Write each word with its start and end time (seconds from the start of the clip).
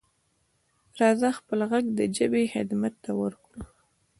راځه 1.01 1.29
خپل 1.39 1.59
غږ 1.71 1.85
د 1.97 1.99
ژبې 2.17 2.43
خدمت 2.53 2.93
ته 3.03 3.11
ورکړو. 3.21 3.61